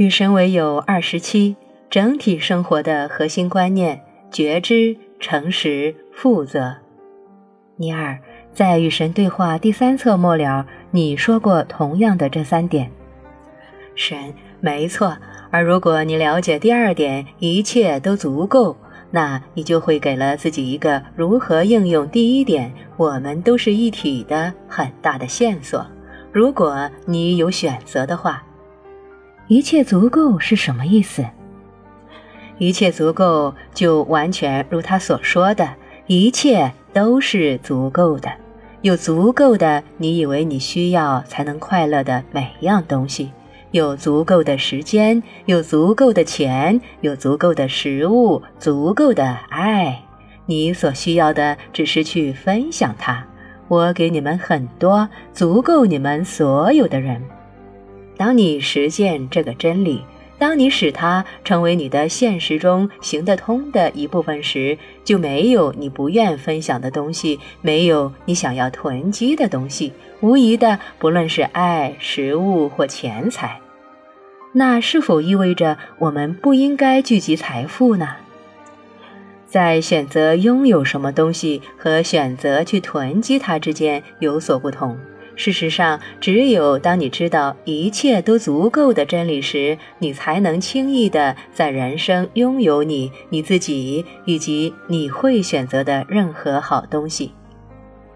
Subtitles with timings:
[0.00, 1.56] 与神为友二十七，
[1.90, 4.00] 整体生活的核心观念：
[4.30, 6.74] 觉知、诚实、负责。
[7.76, 8.18] 尼尔，
[8.50, 12.90] 在与神对话第三册末了，你说过同样的这三点。
[13.94, 15.14] 神，没错。
[15.50, 18.74] 而如果你了解第二点，一切都足够，
[19.10, 25.86] 那你就会给了自己一个如何应用第一点“我们都是一体”的很大的线索。
[26.32, 28.42] 如果你有选择的话，
[29.50, 31.24] 一切足够是什么意思？
[32.58, 35.68] 一切足够就完全如他所说的，
[36.06, 38.30] 一切都是足够的，
[38.82, 43.32] 有足够的你以为你需要才能快乐的每样东西。
[43.72, 50.00] 有足够的时间，有足够的钱，有足够的食物，足够的爱。
[50.46, 53.26] 你所需要的只是去分享它。
[53.66, 57.20] 我给你们很多，足够你们所有的人。
[58.20, 60.04] 当你实践这个真理，
[60.38, 69.94] 当你使它成为你的现实中行得通的一部分时，就没有你不愿分享的东西，没有你想要囤积的东西。
[70.20, 73.58] 无疑的，不论是爱、食物或钱财，
[74.52, 78.16] 那是否意味着我们不应该聚集财富呢？
[79.46, 84.98] 在选择拥有什么东西和选择去囤积它之间有所不同。
[85.36, 97.32] 事实上，只有当你知道一切都足够的真理时，你才能轻易的在人生拥有你、你自己以及你会选择的任何好东西。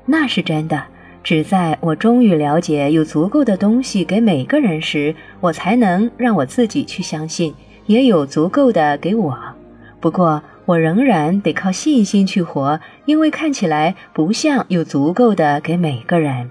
[0.07, 0.85] 那是真的。
[1.23, 7.55] 只在我终于了解有足够的东西给每个人时，我才能让我自己去相信
[7.87, 9.39] 也有足够的给我。
[10.01, 16.51] 不过，我仍然得靠信心去活，因为看起来不像有足够的给每个人。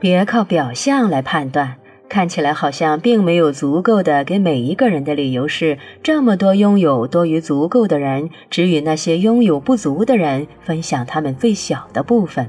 [0.00, 1.76] 别靠表象来判断，
[2.08, 12.48] 看起来好像并没有足够的给每一个人的理由是：这么多拥有多于足够的人，只与那些拥有不足的人分享他们最小的部分。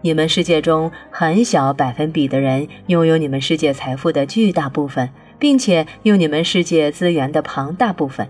[0.00, 5.08] 你们世界中很小百分比的人拥有你们世界财富的巨大部分，
[5.38, 8.26] 并且用你们世界资源的庞大部分。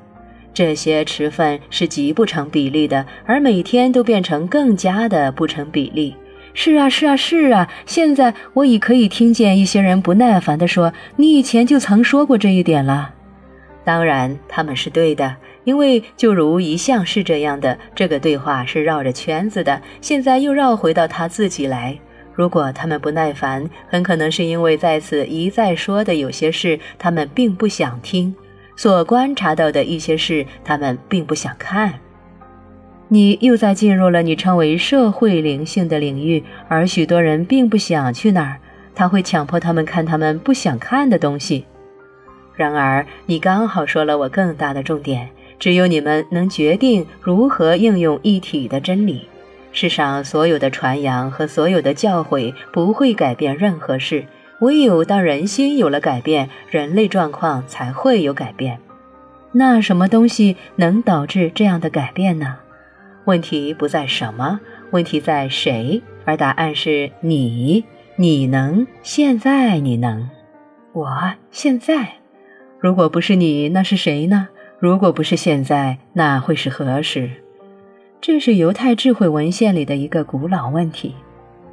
[0.52, 6.14] 这些持份是极不成比例的，而每天都变成更加的不成比例。
[6.54, 7.68] 是啊，是啊，是啊！
[7.84, 13.12] 现在我已可以听见一些人不耐烦地说：“你以前就曾说过这一点了。”
[13.84, 15.36] 当然，他们是对的。
[15.64, 21.98] 因为就如一向是这样的，这个对话是绕着圈子的，现在又绕回到他自己来。
[22.34, 28.34] 如果他们不耐烦，很可能是因为在此一再说的有些事他们并不想听，
[28.76, 31.94] 所观察到的一些事他们并不想看。
[33.14, 38.58] 你又在进入了你称为社会灵性的领域，而许多人并不想去那儿，
[38.92, 41.64] 他会强迫他们看他们不想看的东西。
[42.56, 45.28] 然而，你刚好说了我更大的重点。
[45.60, 49.28] 只有你们能决定如何应用一体的真理。
[49.70, 54.26] 世上所有的传扬和所有的教诲不会改变任何事，
[54.58, 58.80] 唯有当人心有了改变，人类状况才会有改变。
[59.52, 62.56] 那什么东西能导致这样的改变呢？
[63.24, 67.84] 问题不在什么，问题在谁，而答案是你。
[68.16, 70.30] 你能，现在你能。
[70.92, 72.14] 我现在，
[72.78, 74.48] 如果不是你，那是谁呢？
[74.78, 77.28] 如果不是现在，那会是何时？
[78.20, 81.16] 这是犹太智慧文献里的一个古老问题。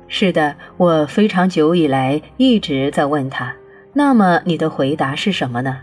[0.07, 3.53] 是的，我非常久以来一直在问他。
[3.93, 5.77] 那么你的回答是什么呢？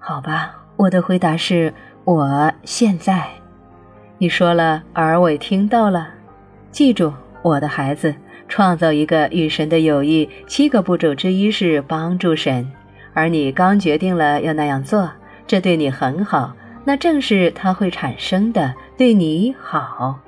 [0.00, 1.72] 好吧，我的回答是
[2.04, 3.39] 我现在。
[4.22, 6.06] 你说了，而我也听到了。
[6.70, 7.10] 记住，
[7.40, 8.14] 我的孩子，
[8.50, 12.70] 创造一个与神的友谊，七个步骤之一是帮助神，
[13.14, 15.10] 而你刚决定了要那样做，
[15.46, 16.54] 这对你很好。
[16.84, 20.20] 那正是它会产生的对你好。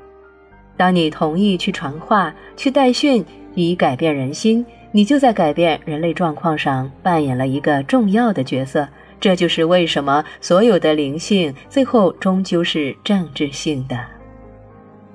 [0.75, 3.23] 当你同意去传话、去代训，
[3.55, 8.89] 以改变人心，你就在改变人类状况上扮演了一个重要的角色。
[9.23, 13.97] 这就是为什么所有的灵性最后终究是政治性的。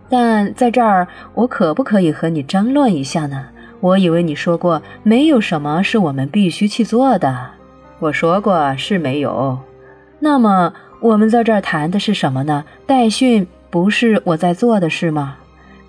[0.09, 3.49] 但在这儿，我可不可以和你争论一下呢？
[3.81, 7.51] 我以为你说过没有什么是我们必须去做的。
[7.99, 9.59] 我说过是没有。
[10.19, 10.73] 那么。
[10.99, 12.65] 我们在这儿谈的是什么呢？
[12.87, 15.35] 代训不是我在做的事吗？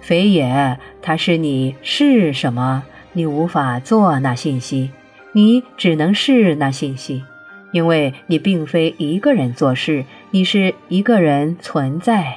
[0.02, 2.82] 非也，它是你是什么？
[3.14, 4.90] 你无法做那信息，
[5.32, 7.24] 你只能是那信息，
[7.72, 12.36] 因为你并非一个人做事，你是一个人存在。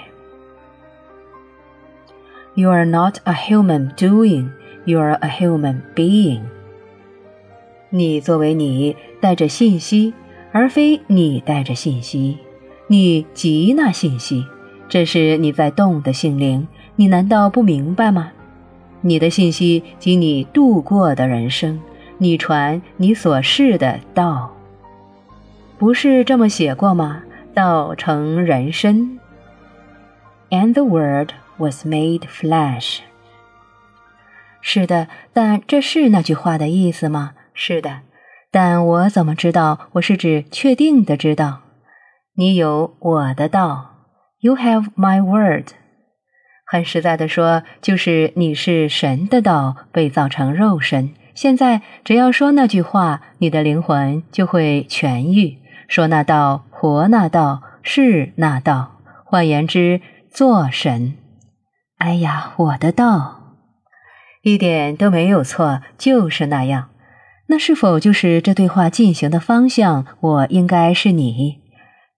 [2.55, 4.49] You are not a human doing,
[4.85, 6.41] you are a human being。
[7.89, 10.13] 你作为你，带着信息。
[10.53, 12.37] 而非你带着信息，
[12.87, 14.45] 你集那信息，
[14.89, 16.67] 这是你在动的心灵。
[16.97, 18.33] 你难道不明白吗？
[18.99, 21.79] 你的信息及你度过的人生，
[22.17, 24.53] 你传你所示的道，
[25.81, 27.23] 不是这么写过吗？
[27.55, 29.19] 道成人身
[30.51, 32.99] ，and the word was made flesh。
[34.61, 37.31] 是的，但这是那句话的意思吗？
[37.55, 38.01] 是的，
[38.51, 39.89] 但我怎么知道？
[39.93, 41.61] 我是指确定的知道。
[42.35, 43.95] 你有我的道
[44.41, 45.69] ，You have my word。
[46.67, 51.15] 很实在的说，就是你是神的道被造成肉身。
[51.33, 55.57] 现在只要说那句话，你的灵魂就会痊愈。
[55.91, 59.01] 说那道，活那道，是那道。
[59.25, 59.99] 换言之，
[60.31, 61.17] 做神。
[61.97, 63.57] 哎呀，我的道。
[64.41, 66.91] 一点都没有错，就是那样。
[67.49, 70.05] 那是否就是这对话进行的方向？
[70.21, 71.57] 我应该是你，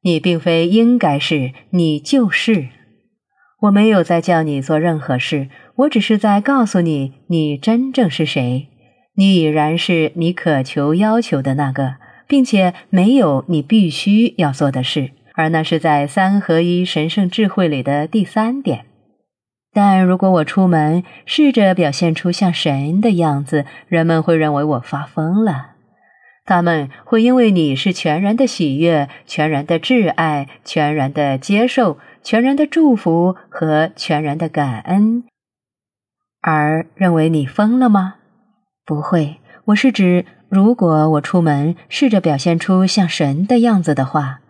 [0.03, 2.67] 你并非应该是，你就是。
[3.61, 8.67] 我没有在叫你做任何事，我只是在告诉你，你真正是谁。
[9.15, 11.95] 你已然是你渴求要求的那个，
[12.33, 18.88] 并且没有你必须要做的事，而那是在三合一神圣智慧里的第三点。
[19.71, 25.74] 但如果我出门试着表现出像神的样子，人们会认为我发疯了。
[26.44, 35.24] 他们会因为你是全然的喜悦、全然的挚爱、全然的接受、全然的祝福和全然的感恩，
[36.41, 38.15] 而认为你疯了吗？
[38.83, 44.41] 不会，我是指，如果我出门试着表现出像神的样子的话，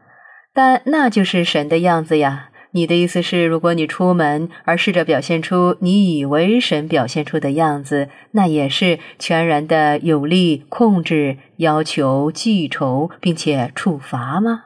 [0.54, 2.50] 但那就是神的样子呀。
[2.72, 14.64] 你的意思是，如果你出门而试着表现出你以为神表现出的样子，那也是全然的有力控制、要求、记仇，并且处罚吗？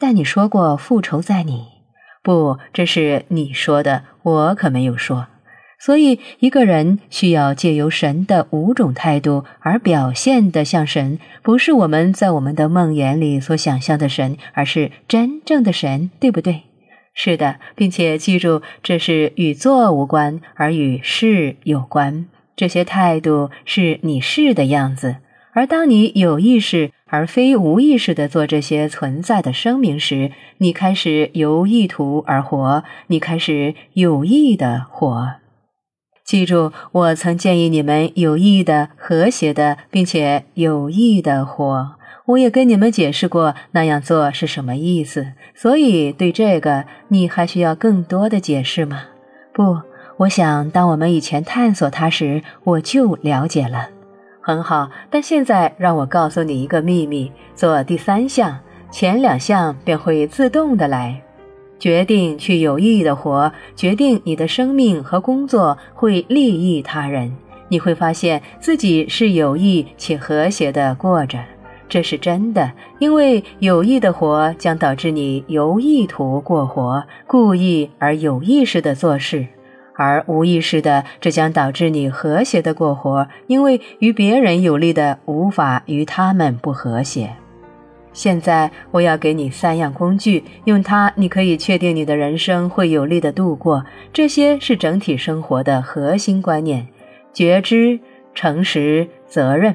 [0.00, 1.66] 但你说过复仇在你，
[2.24, 5.28] 不，这是你说的，我可没有说。
[5.78, 16.62] 所以，一个人需要借由神的五种态度而表现的像神，不是我们在我们的梦魇里所想象的神，而是真正的神，对不对？
[17.14, 22.26] 是的，并且记住，这是与做无关，而与事有关。
[22.56, 25.16] 这些态度是你是的样子，
[25.52, 35.36] 而当你有意识而非无意识的做这些存在的声明时，你开始由意图而活，你开始有意的活。
[36.26, 41.92] 记住，我曾建议你们有意的、和谐的，并且有意的活。
[42.24, 49.04] 我也跟你们解释过那样做是什么意思，所以对这个你还需要更多的解释吗？
[49.54, 49.78] 不，
[50.16, 53.90] 我想当我们以前探索它时，我就了解了。
[54.40, 58.58] 很好，但现在让我告诉你一个秘密：做第三项，
[58.90, 61.22] 前两项便会自动的来。
[61.78, 67.32] 决定去有意义的活，决定你的生命和工作会利益他人，
[67.68, 71.38] 你会发现自己是有意且和谐的过着。
[71.88, 79.46] 这是真的，因为有意的活将导致你有意图过活，故意而有意识的做事；
[79.94, 87.36] 而无意识的，这将导致你和谐的过活，因为与别人有利的无法与他们不和谐。
[88.16, 93.84] 现在我要给你三样工具，用它你可以确定你的人生会有利的度过。
[94.10, 96.88] 这些是整体生活的核心观念：
[97.34, 98.00] 觉知、
[98.34, 99.74] 诚实、责任。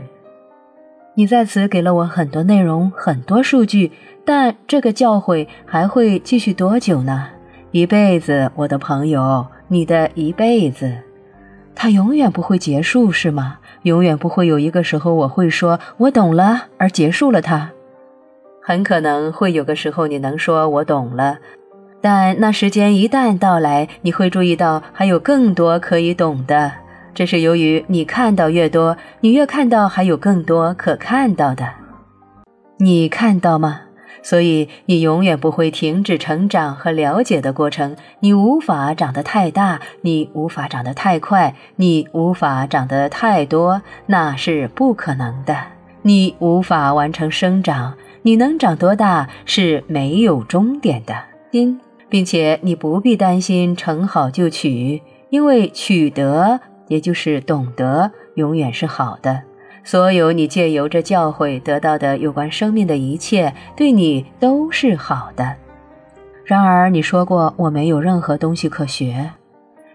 [1.14, 3.92] 你在此给了我很多内容，很多数据，
[4.26, 7.28] 但这个教诲还会继续多久呢？
[7.70, 10.92] 一辈子，我的朋友，你的一辈子，
[11.76, 13.60] 它永远不会结束，是吗？
[13.84, 17.72] 永远不会有一个时候我会说我懂了而结束了它。
[18.62, 21.40] 很可能会有个时候你能说我懂了，
[22.00, 26.72] 但那时间一旦到来，你会注意到还有更多可以懂的。
[27.14, 31.68] 这是由于你看到越多，你越看到还有更多可看到的。
[32.78, 33.82] 你看到吗？
[34.24, 37.96] 所以你永远不会停止成长和了解的过程。
[38.20, 45.58] 你无法长得太大，你无法长得太快，你无法长得太多，那是不可能的。
[46.04, 51.16] 你无法完成生长，你能长多大是没有终点的。
[51.52, 56.60] 心，并且你不必担心成好就取，因为取得。
[56.88, 59.44] 也就是懂得永远是好的，
[59.82, 65.56] 所有你借由这教诲得到的有关生命的一切，对你都是好的。
[66.44, 69.32] 然而你说过我没有任何东西可学，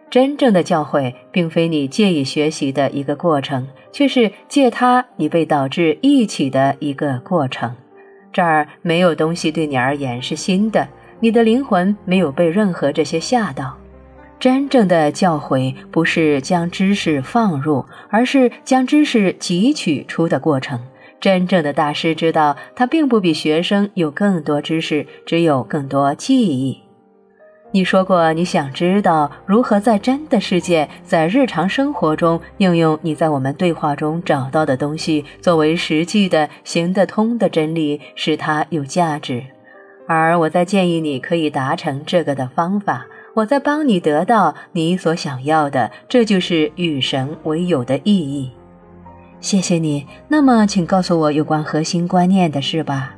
[0.08, 7.74] 真正的教诲并非你借以学习的一个过程，却是借它你被导致一起的一个过程。
[8.36, 10.86] 这儿没有东西对你而言是新的，
[11.20, 13.78] 你的灵魂没有被任何这些吓到。
[14.38, 20.78] 真正的教诲不是将知识放入，而是将知识汲取出的过程。
[21.18, 26.82] 真正的大师知道，他并不比学生有更多知识，只有更多记忆。
[27.76, 39.44] 你说过，你想知道如何在真的世界，在日常生活中应用你在我们对话中找到的东西，作为实际的、行得通的真理，使它有价值。
[40.06, 43.04] 而我在建议你可以达成这个的方法。
[43.34, 48.52] 我在帮你得到你所想要的，这就是与神为友的意义。
[49.40, 50.06] 谢谢你。
[50.28, 53.16] 那么，请告诉我有关核心观念的事吧。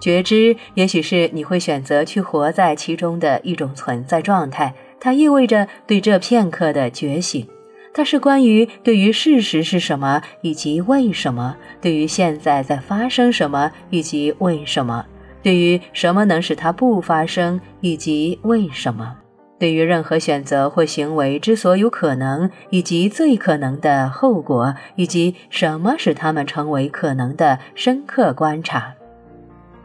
[0.00, 7.46] 觉知也许是你会选择去活在其中的一种存在状态，它意味着对这片刻的觉醒。
[7.92, 15.04] 它是关于对于事实是什么以及为什么，对于现在在发生什么以及为什么，
[15.42, 19.16] 对于什么能使它不发生以及为什么。
[19.58, 28.94] 对于任何选择或行为之所有可能以及最可能的后果，以及什么使它们成为可能的深刻观察，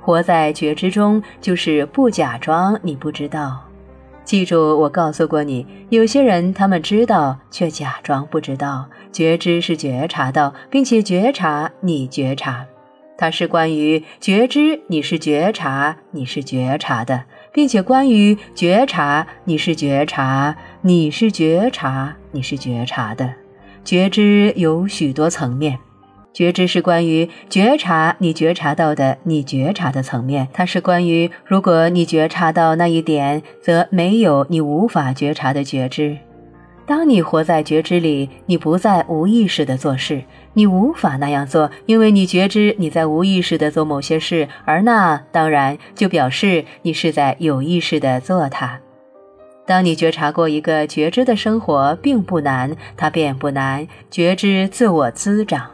[0.04, 3.62] 活在觉知中就是不假装你不知道。
[4.26, 8.86] 记住，我告诉过你，有些人他们知道却假装不知道。
[9.12, 12.66] 觉知是觉察到，并且觉察你觉察，
[13.18, 17.24] 它是关于觉知，你是觉察，你是觉察的。
[17.54, 23.32] 并且，关于觉察，你是觉察，你是觉察，你是觉察的。
[23.84, 25.78] 觉知有许多层面，
[26.34, 30.48] 觉知是关于觉察，你觉察到的，你觉察的层面。
[30.52, 36.18] 它是关于，如果你觉察到那一点，则没有你无法觉察的觉知。
[36.86, 40.24] 当你活在觉知里，你不再无意识地做事。
[40.56, 48.80] 你无法那样做，因为你觉知你在无意识地做某些事，而那当然就表示你是在有意识地做它。
[49.66, 53.88] 当你觉察过一个觉知的生活并不难，它便不难。
[54.12, 55.70] 觉知自我滋长。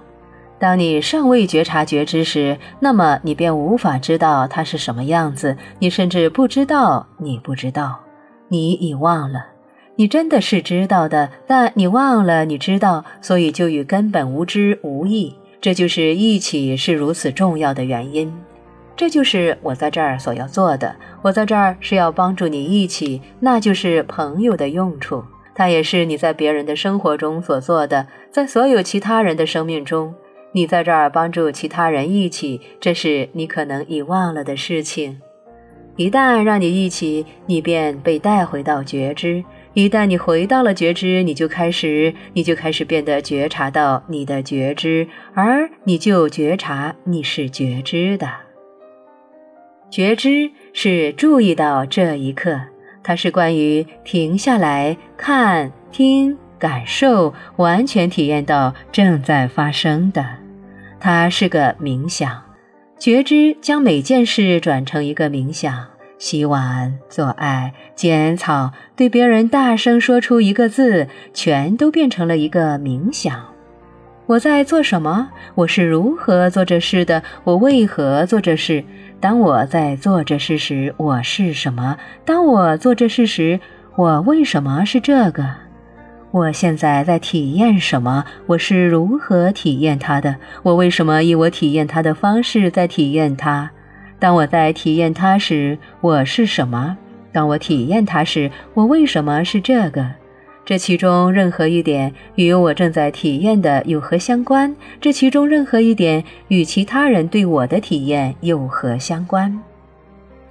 [0.60, 5.56] 当你尚未觉察觉知时，那么你便无法知道它是什么样子。
[5.80, 8.01] 你甚至不知道你不知道，
[8.50, 9.46] 你已忘了。
[9.96, 15.34] 你真的是知道的，但你忘了你知道，所以就与根本无知无异。
[15.62, 18.34] 这就是一起是如此重要的原因。
[18.96, 20.94] 这就是我在这儿所要做的。
[21.22, 25.24] 我在这儿是要帮助你一起，那就是朋友的用处。
[25.56, 30.13] 它也是你在别人的生活中所做的，在所有其他人的生命中，
[30.51, 35.22] 你在这儿帮助其他人一起，这是你可能已忘了的事情。
[35.96, 39.44] 一旦让你一起，你便被带回到觉知。
[39.74, 48.27] 一旦你回到了觉知，你就开始，你就开始变得觉察到你的觉知，而你就觉察你是觉知的。
[49.91, 52.60] 觉知是注意到这一刻，
[53.03, 60.38] 它是关于停下来看、听、感受，完全体验到正在发生的。
[61.00, 62.41] 它是个冥想，
[62.98, 65.86] 觉知将每件事转成一个冥想。
[66.18, 73.41] 洗碗、做爱、剪草，对别人大声说出一个字，全都变成了一个冥想。
[74.25, 75.29] 我在做什么？
[75.56, 77.24] 我是如何做这事的？
[77.46, 78.84] 我为何做这事？
[79.22, 81.98] 当我在做这事时，我是什么？
[82.25, 83.58] 当我做这事时，
[83.96, 85.56] 我为什么是这个？
[86.31, 88.24] 我现在在体验什么？
[88.45, 90.36] 我是如何体验它的？
[90.62, 93.71] 我为什么以我体验它的方式在体验它？
[94.19, 96.95] 当我在体验它时，我是什么？
[97.31, 100.05] 当我体验它时，我为什么是这个？
[100.63, 104.75] 这其中任何一点与我正在体验的有何相关？
[105.01, 109.59] 这其中任何一点与其他人对我的体验有何相关？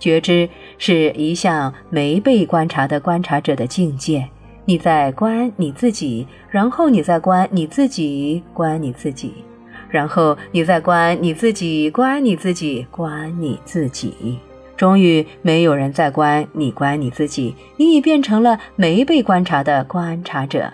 [0.00, 4.28] 觉知是一项没被观察的观察者的境界。
[4.68, 9.32] 你在观你自己，然后你在观你自己，观你自己。
[9.88, 14.38] 然后你再观你自己，观你自己，观你自己。
[14.76, 20.70] 终于没有人再观你，观你自己，你已变成了没被观察的观察者，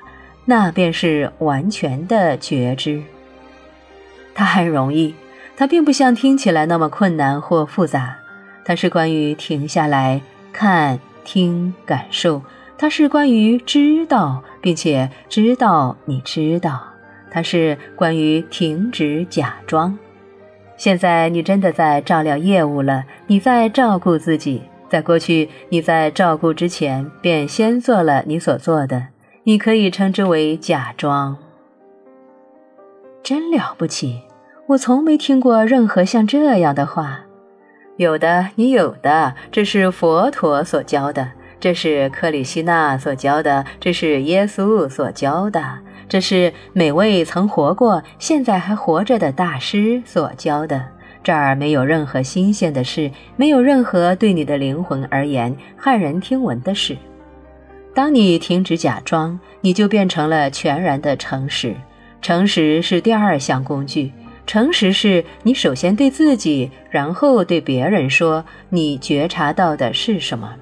[0.46, 3.00] 那便是完全的觉知。
[4.34, 5.14] 它很容易，
[5.56, 8.16] 它并不像听起来那么困难或复杂。
[8.64, 10.20] 它是关于停下来
[10.52, 12.42] 看、听、感受。
[12.76, 16.82] 它是关于知道，并且知道你知道。
[17.30, 19.98] 它是关于停止假装。
[20.76, 24.62] 现在你真的在照料业务了，你在照顾自己。
[24.88, 29.08] 在过去，你在照顾之前便先做了你所做的，
[29.42, 31.36] 你可以称之为假装。
[33.22, 34.22] 真了不起！
[34.68, 37.20] 我从没听过任何像这样的话。
[37.96, 41.32] 有的你有的，这是佛陀所教的，
[41.64, 50.84] 这是克里希那所教的，这是耶稣所教的，这是每位曾活过、现在还活着的大师所教的。
[51.22, 56.98] 这儿没有任何新鲜的事，没有任何对你的灵魂而言骇人听闻的事。
[57.94, 61.74] 当你停止假装，你就变成了全然的诚实。
[62.20, 64.12] 诚实是第二项工具。
[64.46, 70.54] 诚实是你首先对自己，然后对别人说你觉察到的是什么。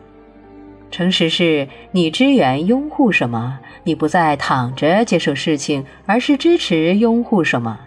[0.93, 7.81] 诚实是你支援拥护什么，你不再躺着接受事情，而是支持拥护什么。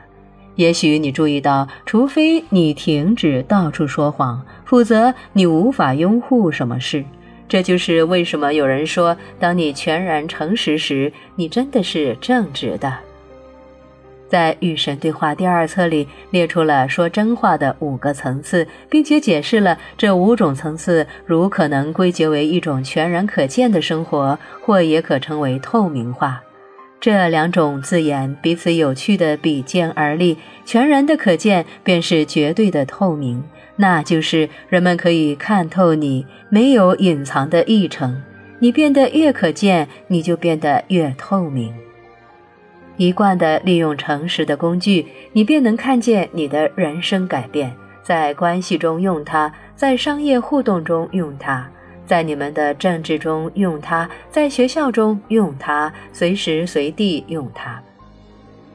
[0.56, 7.06] 也许你注意到，除非你停止到处说谎，否则你无法拥护什么事。
[7.48, 12.92] 这就是为什么有人说，当你全然诚实时，你真的是正直的。
[14.36, 26.44] 在《与神对话》第二册里列出了说真话的五个层次，并且解释了这五种层次如可能归结为一种全然可见的生活，或也可称为透明化。
[27.00, 30.38] 这两种字眼彼此有趣的比肩而立。
[30.66, 33.42] 全然的可见便是绝对的透明，
[33.78, 38.22] 那就是人们可以看透你，没有隐藏的议程。
[38.60, 41.74] 你变得越可见，你就变得越透明。
[42.98, 47.76] 一贯的利用诚实的工具，你便能看见你的人生改变。
[48.02, 51.68] 在关系中用它，在商业互动中用它，
[52.06, 57.82] 在你们的政治中用它，在学校中用它，随时随地用它。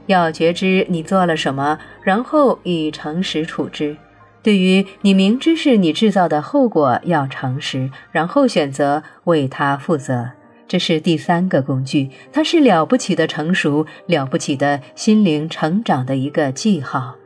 [0.07, 3.97] 要觉知你做了什么，然后以诚实处之。
[4.43, 10.31] 对于你明知是你制造的后果，要诚实，然后选择为它负责。
[10.71, 17.17] 这是第三个工具，它是了不起的成熟、了不起的心灵成长的一个记号。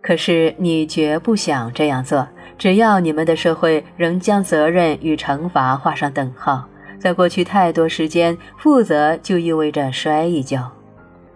[0.00, 2.28] 可是你绝不想这样做。
[2.56, 6.68] 只要你们的社会仍将责任与惩罚画上等号，
[7.00, 10.75] 在过去太多时间，负责就意味着摔一跤。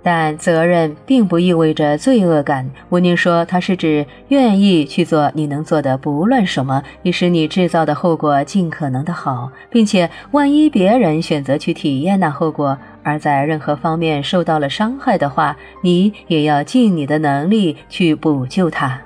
[0.03, 2.71] 但责任并不意味着罪恶感。
[2.89, 19.01] 我宁说，它是指愿意去做你能做的不论什么，以使你制造的后果尽可能的好，并且万一别人选择去体验那后果，而在任何方面受到了伤害的话，你也要尽你的能力去补救他。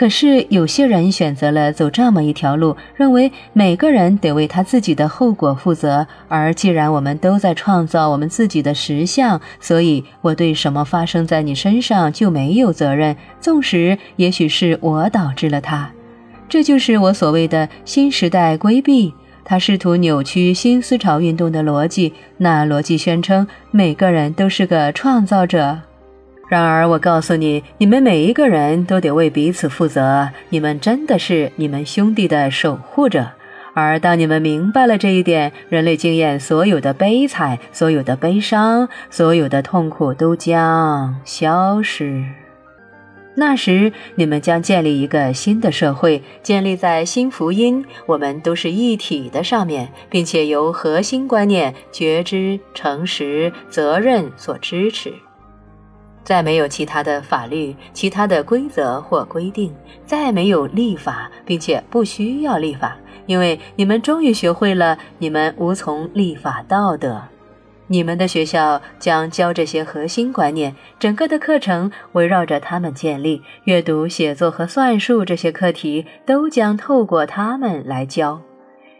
[0.00, 6.06] 可是有些人选择了走这么一条路，认为每个人得为他自己的后果负责。
[6.26, 15.90] 而既然我们都在创造我们自己的实相，所以我对什么发生在你身上就没有责任，纵使也许是我导致了它。
[16.48, 19.12] 这就是我所谓的新时代规避。
[19.44, 25.89] 他试图扭曲新思潮运动的逻辑，那逻辑宣称每个人都是个创造者。
[26.50, 30.28] 然而，我告诉你，你们每一个人都得为彼此负责。
[30.48, 33.24] 你们真的是你们兄弟的守护者。
[33.72, 42.24] 而当你们明白了这一点，人类经验所有的悲惨、所有的悲伤、所有的痛苦都将消失。
[43.36, 55.14] 那时，你们将建立一个新的社会，建立在新福音“我们都是一体”的上面，并且由核心观念——觉知、诚实、责任所支持。
[56.30, 59.74] 再没有其他的法律、其他的规则或规定，
[60.06, 67.20] 再没有立法，并且不需要立法，因为你们终于学会了，你们无从立法道德。
[67.88, 78.40] 你们的学校将教这些核心观念，整个的课程围绕着他们建立，阅读、写作和算术这些课题都将透过他们来教。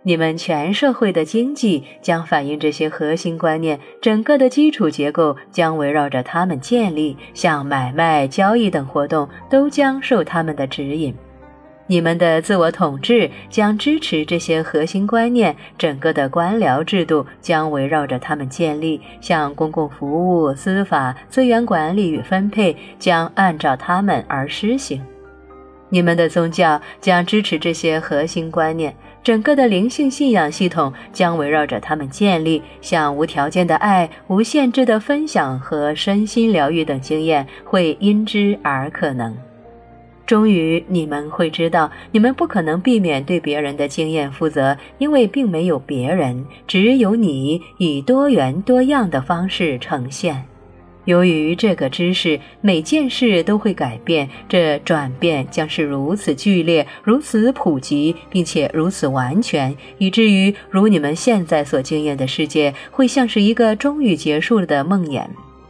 [0.02, 11.14] 你们全社会的经济将反映这些核心观念，整个的基础结构将围绕着它们建立，像买卖、交易等活动都将受他们的指引。
[11.86, 25.02] 你们的自我统治将支持这些核心观念，整个的官僚制度将围绕着他们建立，像公共服务、司法、资源管理与分配将按照他们而施行。
[25.90, 28.94] 你们的宗教将支持这些核心观念。
[29.22, 39.36] 整个的灵性信仰系统将围绕着他们建立，像无条件的爱、无限制的分享和身心疗愈等经验会因之而可能。
[40.24, 50.46] 终于，你们会知道，你们不可能避免对别人的经验负责，因为并没有别人，只有你以多元多样的方式呈现。
[51.06, 65.24] 由于这个知识，每件事都会改变，这转变将是如此剧烈、如此普及，并且如此完全，以至于如你们现在所经验的世界，会像是一个终于结束了的梦魇。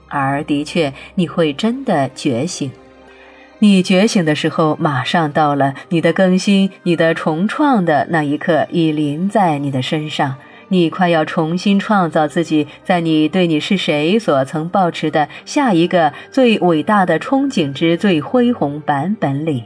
[0.09, 2.71] 而的确，你会真的觉醒。
[3.61, 10.37] 你觉醒的时候马上到了，你的更新、你的重创的那一刻已临在你的身上。
[10.70, 19.64] 你快要重新创造自己，在你对你是谁所曾抱持的下一个最伟大的憧憬之最恢宏版本里。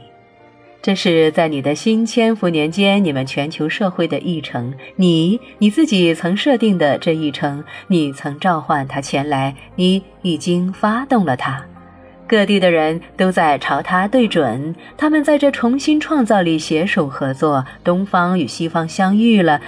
[0.81, 11.63] 这是在你的新千福年间，你们全球社会的议程，你你自己曾设定的这一程，你曾召唤他前来，你已经发动了他。
[12.27, 19.61] 各地的人都在朝他对准，他们在这重新创造里携手合作，东方与西方相遇了。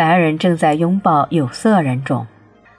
[0.00, 2.26] 白人正在拥抱有色人种，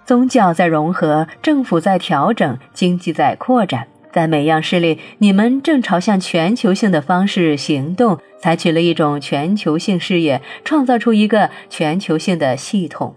[0.03, 13.13] 宗教在融合，政府在调整，经济在扩展，在每样事里，你们正朝向全球性的方式行动，采取了一种全球性事业，创造出一个全球性的系统。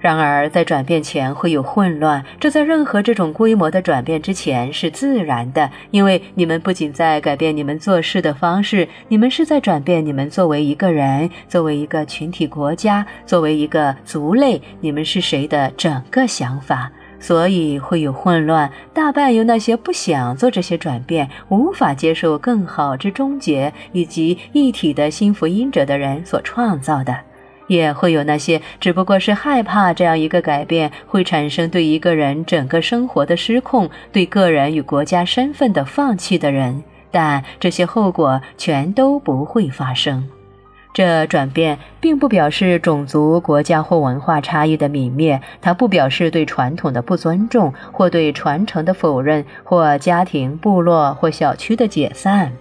[0.00, 27.27] 然而，在转变前会有混乱，这在任何这种规模的转变之前是自然的，因为你们不仅在改变你们做事的方式，你们是在转变你们作为一个人、作为一个群体国家、作为一个族类，你们是谁的整个想法，所以会有混乱，大半由那些不想做这些转变、无法接受更好之终结以及一体的新福音者的人所创造的。
[27.68, 40.28] 也会有那些只不过是害怕这样一个改变会产生对一个人整个生活的失控，对个人与国家身份的放弃的人，但这些后果全都不会发生。
[40.94, 52.52] 这转变并不表示种族、国家或文化差异的泯灭，它不表示对传统的不尊重，或对传承的否认，或家庭、部落或小区的解散。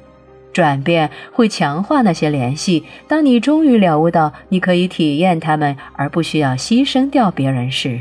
[0.58, 2.84] 转变会强化那些联系。
[3.08, 8.00] 当你终于了悟到你可以体验它们，而不需要牺牲掉别人时，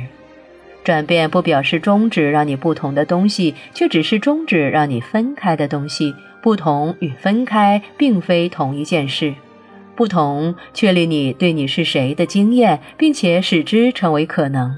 [0.83, 6.15] 转变不表示终止让你不同的东西，却只是终止让你分开的东西。
[6.41, 9.35] 不同与分开并非同一件事。
[9.95, 14.71] 不同确立你对你是谁的经验，并且使之成为可能；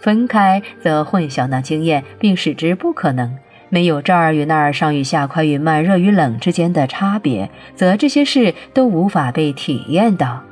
[0.00, 3.36] 分开则混淆那经验，并使之不可能。
[3.68, 10.42] 没有这儿与那儿、上与下、快与慢、热与冷之间的差别，则这些事都无法被体验到。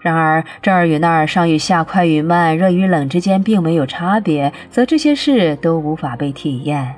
[0.00, 6.96] 然而，这儿与那儿、上与下、快与慢、热与冷之间并没有差别，则这些事都无法被体验。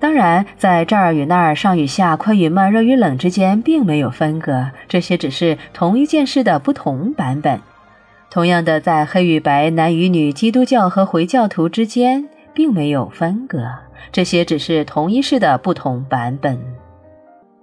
[0.00, 7.60] 当然，在这儿与那儿、上与下、快与慢、热与冷之间并没有分隔，这些只是同一件事的不同版本。
[8.28, 13.66] 同样的，在黑与白、男与女、基督教和回教徒之间并没有分隔。
[14.10, 16.58] 这些只是同一事的不同版本。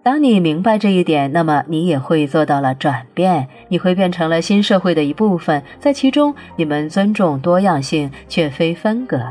[0.02, 9.22] 当你明白这一点，那么你也会做到了转变，你会变成了新社会的一部分，在其中你们尊重多样性，却非分隔。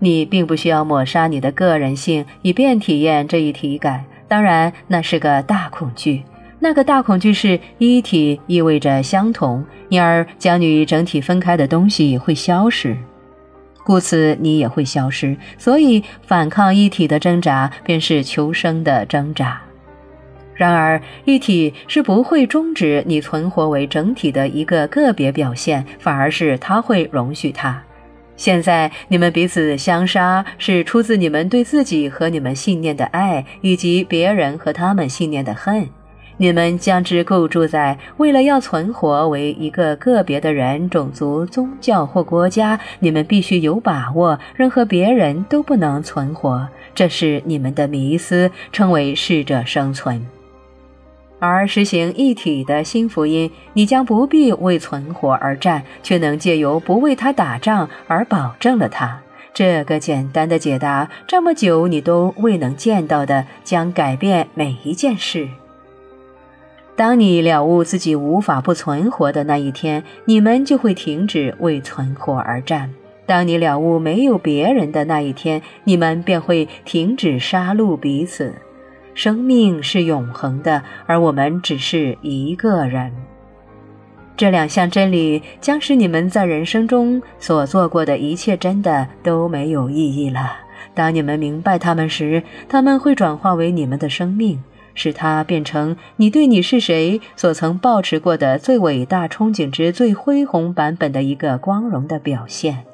[0.00, 4.04] 你并不需要抹杀你的个人性，以便体验这一体感。
[4.26, 6.22] 当然，那是个大恐惧。
[6.58, 12.96] 那个大恐惧是一体意味着相同，因而将你整体分开的东西会消失。
[13.88, 15.34] 故此，你也会消失。
[15.56, 19.62] 所以，反抗一体的挣扎便是求生的挣扎。
[20.52, 27.82] 然而，一体是不会终止你存活为整体的一个个别表现，反而是它会容许它。
[28.36, 35.88] 现在，你们彼此相杀，是出自你们对自己和你们信念的爱，以及别人和他们信念的恨。
[36.40, 46.68] 你们将之构筑在为了要存活为一个个别的人、种族、宗教或国家，你们必须有把握，任何别人都不能存活。
[46.94, 50.24] 这是你们的迷思，称为适者生存。
[51.40, 59.20] 而实行一体的新福音，你将不必为存活而战，却能借由不为他打仗而保证了他。
[59.52, 65.48] 这个简单的解答，这么久你都未能见到的，将改变每一件事。
[66.98, 72.88] 当你了悟自己无法不存活的那一天，你们就会停止为存活而战；
[73.24, 78.52] 当你了悟没有别人的那一天，你们便会停止杀戮彼此。
[79.14, 83.12] 生命是永恒的，而我们只是一个人。
[84.36, 90.50] 这两项真理将使你们在人生中所做过的一切真的都没有意义了。
[90.94, 94.60] 当你们明白它们时，它们会转化为你们的生命。
[94.98, 102.84] 使它变成你对你是谁所曾抱持过的最伟大憧憬之最恢宏版本的一个光荣的表现。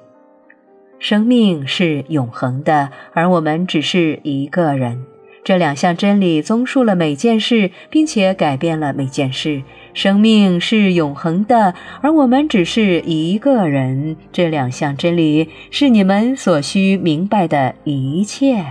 [0.98, 5.04] 生命是永恒的，而我们只是一个人。
[5.42, 9.62] 这两项真理综述了每件事，并且改变了每件事。
[9.92, 14.16] 生命是永恒的，而我们只是一个人。
[14.32, 18.64] 这两项真理是你们所需明白的一切。